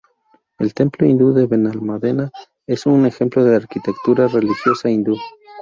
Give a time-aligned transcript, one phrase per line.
[0.57, 2.31] El templo hindú de Benalmádena
[2.65, 5.15] es un ejemplo de arquitectura religiosa hindú.